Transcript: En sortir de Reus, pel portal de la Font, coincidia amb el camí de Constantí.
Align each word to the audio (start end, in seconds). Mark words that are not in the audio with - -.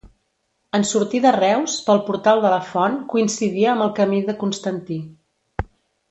En 0.77 0.85
sortir 0.91 1.19
de 1.25 1.33
Reus, 1.35 1.75
pel 1.89 1.99
portal 2.07 2.41
de 2.45 2.51
la 2.55 2.59
Font, 2.71 2.97
coincidia 3.11 3.69
amb 3.77 3.85
el 3.89 3.93
camí 4.03 4.23
de 4.31 4.35
Constantí. 4.45 4.99